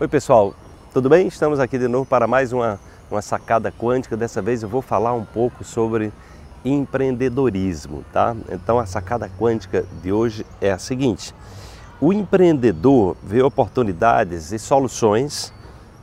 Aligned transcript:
Oi 0.00 0.06
pessoal, 0.06 0.54
tudo 0.94 1.08
bem? 1.08 1.26
Estamos 1.26 1.58
aqui 1.58 1.76
de 1.76 1.88
novo 1.88 2.06
para 2.06 2.24
mais 2.28 2.52
uma, 2.52 2.78
uma 3.10 3.20
sacada 3.20 3.72
quântica. 3.72 4.16
Dessa 4.16 4.40
vez 4.40 4.62
eu 4.62 4.68
vou 4.68 4.80
falar 4.80 5.12
um 5.12 5.24
pouco 5.24 5.64
sobre 5.64 6.12
empreendedorismo, 6.64 8.04
tá? 8.12 8.36
Então 8.48 8.78
a 8.78 8.86
sacada 8.86 9.28
quântica 9.36 9.84
de 10.00 10.12
hoje 10.12 10.46
é 10.60 10.70
a 10.70 10.78
seguinte: 10.78 11.34
o 12.00 12.12
empreendedor 12.12 13.16
vê 13.24 13.42
oportunidades 13.42 14.52
e 14.52 14.58
soluções 14.60 15.52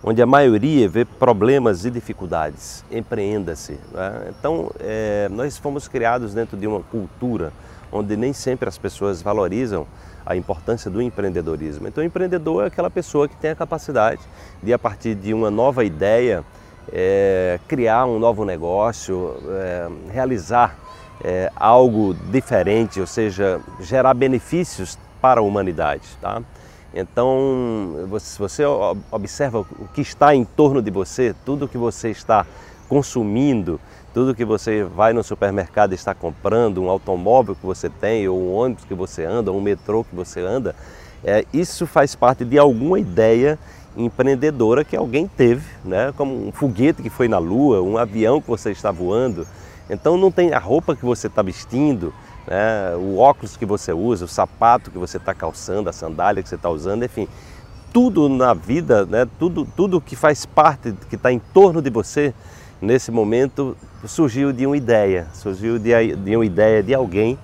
onde 0.03 0.21
a 0.21 0.25
maioria 0.25 0.89
vê 0.89 1.05
problemas 1.05 1.85
e 1.85 1.89
dificuldades. 1.89 2.83
Empreenda-se. 2.91 3.79
Né? 3.93 4.33
Então 4.37 4.71
é, 4.77 5.29
nós 5.31 5.57
fomos 5.57 5.87
criados 5.87 6.33
dentro 6.33 6.57
de 6.57 6.67
uma 6.67 6.81
cultura 6.81 7.53
onde 7.89 8.17
nem 8.17 8.33
sempre 8.33 8.67
as 8.67 8.77
pessoas 8.77 9.21
valorizam 9.21 9.87
a 10.25 10.35
importância 10.35 10.89
do 10.89 11.01
empreendedorismo. 11.01 11.87
Então, 11.87 12.03
empreendedor 12.03 12.63
é 12.63 12.67
aquela 12.67 12.89
pessoa 12.89 13.27
que 13.27 13.35
tem 13.35 13.51
a 13.51 13.55
capacidade 13.55 14.21
de, 14.61 14.73
a 14.73 14.79
partir 14.79 15.15
de 15.15 15.33
uma 15.33 15.51
nova 15.51 15.83
ideia, 15.83 16.43
é, 16.91 17.59
criar 17.67 18.05
um 18.05 18.19
novo 18.19 18.43
negócio, 18.43 19.35
é, 19.49 19.87
realizar 20.11 20.77
é, 21.23 21.51
algo 21.55 22.15
diferente, 22.31 22.99
ou 22.99 23.07
seja, 23.07 23.61
gerar 23.79 24.13
benefícios 24.13 24.97
para 25.21 25.39
a 25.39 25.43
humanidade. 25.43 26.07
Tá? 26.21 26.41
Então, 26.93 28.07
se 28.19 28.39
você 28.39 28.63
observa 29.11 29.59
o 29.59 29.87
que 29.93 30.01
está 30.01 30.33
em 30.33 30.45
torno 30.45 30.81
de 30.81 30.89
você, 30.89 31.35
tudo 31.45 31.67
que 31.67 31.77
você 31.77 32.09
está 32.09 32.45
consumindo, 32.87 33.79
tudo 34.13 34.33
que 34.33 34.45
você 34.45 34.83
vai 34.83 35.11
no 35.11 35.23
supermercado 35.23 35.91
e 35.91 35.95
está 35.95 36.13
comprando, 36.13 36.81
um 36.81 36.89
automóvel 36.89 37.55
que 37.55 37.65
você 37.65 37.89
tem, 37.89 38.27
ou 38.27 38.39
um 38.39 38.53
ônibus 38.53 38.85
que 38.85 38.93
você 38.93 39.25
anda, 39.25 39.51
ou 39.51 39.57
um 39.57 39.61
metrô 39.61 40.03
que 40.03 40.15
você 40.15 40.39
anda, 40.39 40.75
é, 41.23 41.43
isso 41.51 41.85
faz 41.87 42.15
parte 42.15 42.45
de 42.45 42.57
alguma 42.57 42.99
ideia 42.99 43.57
empreendedora 43.97 44.83
que 44.83 44.95
alguém 44.95 45.27
teve, 45.27 45.65
né? 45.83 46.13
como 46.15 46.47
um 46.47 46.51
foguete 46.51 47.01
que 47.01 47.09
foi 47.09 47.27
na 47.27 47.37
lua, 47.37 47.81
um 47.81 47.97
avião 47.97 48.41
que 48.41 48.47
você 48.47 48.71
está 48.71 48.91
voando. 48.91 49.47
Então 49.89 50.17
não 50.17 50.31
tem 50.31 50.53
a 50.53 50.59
roupa 50.59 50.95
que 50.95 51.05
você 51.05 51.27
está 51.27 51.41
vestindo, 51.41 52.13
né? 52.47 52.95
o 52.95 53.17
óculos 53.17 53.55
que 53.55 53.65
você 53.65 53.93
usa, 53.93 54.25
o 54.25 54.27
sapato 54.27 54.91
que 54.91 54.97
você 54.97 55.17
está 55.17 55.33
calçando, 55.33 55.89
a 55.89 55.93
sandália 55.93 56.43
que 56.43 56.49
você 56.49 56.55
está 56.55 56.69
usando, 56.69 57.03
enfim, 57.03 57.27
tudo 57.93 58.27
na 58.27 58.53
vida, 58.53 59.05
né? 59.05 59.27
tudo, 59.39 59.65
tudo 59.75 60.01
que 60.01 60.15
faz 60.15 60.45
parte, 60.45 60.93
que 61.09 61.15
está 61.15 61.31
em 61.31 61.39
torno 61.39 61.81
de 61.81 61.89
você, 61.89 62.33
nesse 62.85 63.11
momento 63.11 63.75
surgiu 64.05 64.53
de 64.53 64.65
uma 64.65 64.77
ideia, 64.77 65.27
surgiu 65.33 65.79
de, 65.79 66.15
de 66.15 66.35
uma 66.35 66.45
ideia 66.45 66.83
de 66.83 66.93
alguém 66.93 67.37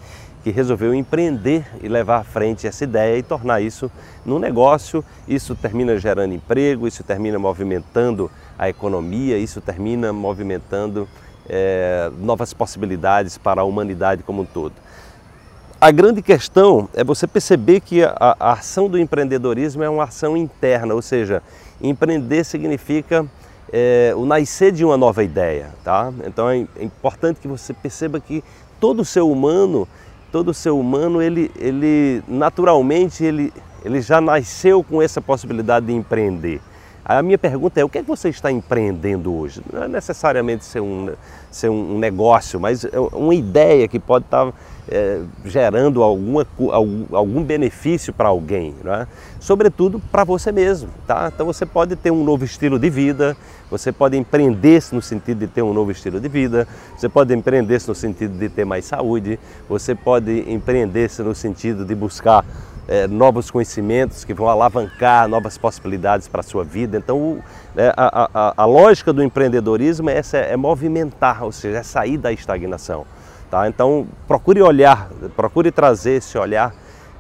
que 0.44 0.52
resolveu 0.52 0.94
empreender 0.94 1.66
e 1.84 1.88
levar 1.88 2.20
à 2.20 2.24
frente 2.24 2.66
essa 2.66 2.84
ideia 2.84 3.18
e 3.18 3.24
tornar 3.24 3.62
isso 3.62 3.92
num 4.26 4.40
negócio. 4.40 5.04
Isso 5.28 5.56
termina 5.56 5.98
gerando 5.98 6.34
emprego, 6.34 6.88
isso 6.88 7.04
termina 7.04 7.38
movimentando 7.38 8.30
a 8.58 8.70
economia, 8.70 9.38
isso 9.38 9.62
termina 9.62 10.14
movimentando 10.14 11.08
é, 11.50 12.12
novas 12.20 12.54
possibilidades 12.54 13.38
para 13.38 13.62
a 13.62 13.64
humanidade 13.64 14.24
como 14.24 14.44
um 14.44 14.46
todo. 14.46 14.74
A 15.80 15.90
grande 15.90 16.22
questão 16.22 16.88
é 16.94 17.04
você 17.04 17.26
perceber 17.26 17.82
que 17.82 18.04
a, 18.04 18.36
a 18.40 18.54
ação 18.54 18.88
do 18.88 19.00
empreendedorismo 19.00 19.84
é 19.84 19.90
uma 19.90 20.04
ação 20.04 20.38
interna, 20.38 20.94
ou 20.94 21.02
seja, 21.02 21.42
empreender 21.82 22.44
significa 22.44 23.26
é, 23.72 24.14
o 24.16 24.26
nascer 24.26 24.72
de 24.72 24.84
uma 24.84 24.98
nova 24.98 25.24
ideia, 25.24 25.74
tá? 25.84 26.12
Então 26.26 26.50
é, 26.50 26.68
é 26.78 26.84
importante 26.84 27.40
que 27.40 27.48
você 27.48 27.74
perceba 27.74 28.20
que 28.20 28.44
todo 28.80 29.06
ser 29.06 29.22
humano, 29.22 29.88
todo 30.32 30.54
ser 30.54 30.72
humano, 30.72 31.22
ele, 31.22 31.52
ele 31.58 32.22
naturalmente 32.28 33.24
ele, 33.24 33.54
ele 33.86 34.02
já 34.02 34.20
nasceu 34.20 34.84
com 34.84 35.02
essa 35.02 35.22
possibilidade 35.22 35.86
de 35.86 35.94
empreender. 35.94 36.60
A 37.18 37.22
minha 37.22 37.38
pergunta 37.38 37.80
é: 37.80 37.84
o 37.84 37.90
que 37.90 37.98
é 37.98 38.02
que 38.02 38.08
você 38.08 38.30
está 38.30 38.52
empreendendo 38.52 39.34
hoje? 39.34 39.62
Não 39.72 39.84
é 39.84 39.88
necessariamente 39.88 40.64
ser 40.66 40.82
um, 40.82 41.10
ser 41.50 41.70
um 41.70 41.98
negócio, 42.00 42.60
mas 42.60 42.86
é 42.86 43.00
uma 43.00 43.36
ideia 43.36 43.88
que 43.88 44.00
pode 44.00 44.26
estar 44.26 44.54
é, 44.90 45.22
gerando 45.46 46.04
alguma, 46.04 46.46
algum, 46.72 47.06
algum 47.12 47.44
benefício 47.44 48.14
para 48.14 48.30
alguém, 48.30 48.76
né? 48.84 49.08
sobretudo 49.40 50.02
para 50.12 50.24
você 50.24 50.52
mesmo. 50.52 50.90
Tá? 51.06 51.32
Então 51.34 51.46
você 51.46 51.66
pode 51.66 51.96
ter 51.96 52.12
um 52.12 52.24
novo 52.24 52.44
estilo 52.44 52.80
de 52.80 52.90
vida, 52.90 53.36
você 53.70 53.92
pode 53.92 54.18
empreender-se 54.18 54.94
no 54.94 55.02
sentido 55.02 55.40
de 55.40 55.48
ter 55.48 55.62
um 55.62 55.74
novo 55.74 55.92
estilo 55.92 56.20
de 56.20 56.28
vida, 56.28 56.68
você 56.98 57.08
pode 57.08 57.34
empreender-se 57.34 57.88
no 57.88 57.96
sentido 57.96 58.38
de 58.38 58.50
ter 58.50 58.66
mais 58.66 58.86
saúde, 58.86 59.40
você 59.68 59.96
pode 59.96 60.52
empreender-se 60.52 61.22
no 61.22 61.34
sentido 61.36 61.86
de 61.86 61.96
buscar 61.96 62.46
é, 62.88 63.08
novos 63.08 63.50
conhecimentos 63.52 64.26
que 64.26 64.34
vão 64.34 64.48
alavancar 64.48 65.28
novas 65.28 65.58
possibilidades 65.58 66.28
para 66.28 66.42
a 66.42 66.44
sua 66.44 66.64
vida. 66.64 66.98
Então, 66.98 67.42
é, 67.76 67.94
a, 67.96 68.30
a, 68.34 68.54
a, 68.58 68.66
lógica 68.66 69.14
do 69.14 69.24
empreendedorismo 69.24 70.10
é, 70.10 70.18
essa, 70.18 70.38
é 70.38 70.58
movimentar, 70.58 71.44
ou 71.44 71.52
seja, 71.52 71.80
é 71.80 71.84
sair 71.84 72.18
da 72.18 72.32
estagnação. 72.32 73.06
Tá? 73.50 73.68
Então, 73.68 74.08
procure 74.28 74.62
olhar, 74.62 75.10
procure 75.36 75.72
trazer 75.72 76.14
esse 76.14 76.38
olhar 76.38 76.74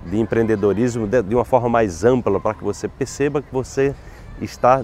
de 0.06 0.20
empreendedorismo 0.20 1.06
de, 1.06 1.22
de 1.22 1.36
uma 1.36 1.46
forma 1.46 1.70
mais 1.70 2.04
ampla 2.04 2.40
para 2.40 2.54
que 2.54 2.64
você 2.64 2.88
perceba 2.88 3.42
que 3.42 3.52
você 3.52 3.94
está 4.42 4.84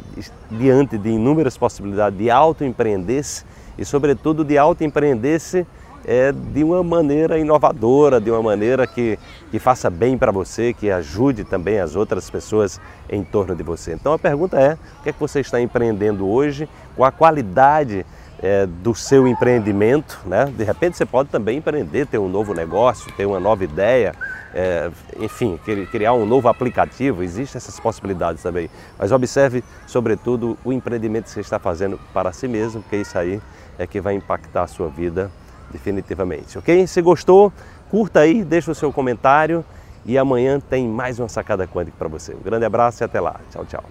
diante 0.51 0.97
de 0.97 1.09
inúmeras 1.09 1.57
possibilidades 1.57 2.17
de 2.17 2.29
autoempreender-se 2.29 3.43
e, 3.77 3.85
sobretudo, 3.85 4.43
de 4.43 4.57
autoempreender-se 4.57 5.65
é, 6.07 6.31
de 6.31 6.63
uma 6.63 6.81
maneira 6.81 7.37
inovadora, 7.37 8.21
de 8.21 8.31
uma 8.31 8.41
maneira 8.41 8.87
que, 8.87 9.19
que 9.51 9.59
faça 9.59 9.89
bem 9.89 10.17
para 10.17 10.31
você, 10.31 10.73
que 10.73 10.89
ajude 10.89 11.43
também 11.43 11.79
as 11.79 11.97
outras 11.97 12.29
pessoas 12.29 12.79
em 13.09 13.23
torno 13.25 13.53
de 13.53 13.61
você. 13.61 13.93
Então 13.93 14.13
a 14.13 14.19
pergunta 14.19 14.57
é: 14.57 14.77
o 14.99 15.03
que 15.03 15.09
é 15.09 15.13
que 15.13 15.19
você 15.19 15.41
está 15.41 15.59
empreendendo 15.59 16.25
hoje? 16.25 16.67
Qual 16.95 17.07
a 17.07 17.11
qualidade 17.11 18.05
é, 18.41 18.65
do 18.65 18.95
seu 18.95 19.27
empreendimento? 19.27 20.17
Né? 20.25 20.45
De 20.45 20.63
repente 20.63 20.95
você 20.95 21.05
pode 21.05 21.27
também 21.29 21.57
empreender, 21.57 22.07
ter 22.07 22.17
um 22.17 22.29
novo 22.29 22.53
negócio, 22.53 23.11
ter 23.11 23.25
uma 23.25 23.39
nova 23.39 23.65
ideia 23.65 24.15
é, 24.53 24.89
enfim, 25.19 25.59
criar 25.91 26.13
um 26.13 26.25
novo 26.25 26.47
aplicativo, 26.47 27.21
existem 27.21 27.57
essas 27.57 27.79
possibilidades 27.79 28.41
também. 28.41 28.69
Mas 28.97 29.11
observe, 29.11 29.63
sobretudo, 29.85 30.57
o 30.63 30.71
empreendimento 30.71 31.25
que 31.25 31.31
você 31.31 31.41
está 31.41 31.59
fazendo 31.59 31.99
para 32.13 32.31
si 32.31 32.47
mesmo, 32.47 32.81
porque 32.81 32.95
isso 32.95 33.17
aí 33.19 33.41
é 33.77 33.85
que 33.85 34.01
vai 34.01 34.15
impactar 34.15 34.63
a 34.63 34.67
sua 34.67 34.87
vida 34.87 35.29
definitivamente, 35.71 36.57
ok? 36.57 36.87
Se 36.87 37.01
gostou, 37.01 37.51
curta 37.89 38.21
aí, 38.21 38.43
deixa 38.43 38.71
o 38.71 38.75
seu 38.75 38.91
comentário 38.91 39.63
e 40.05 40.17
amanhã 40.17 40.59
tem 40.59 40.87
mais 40.87 41.19
uma 41.19 41.29
sacada 41.29 41.67
quântica 41.67 41.95
para 41.97 42.07
você. 42.07 42.33
Um 42.33 42.43
grande 42.43 42.65
abraço 42.65 43.03
e 43.03 43.05
até 43.05 43.19
lá. 43.19 43.39
Tchau, 43.51 43.65
tchau. 43.65 43.83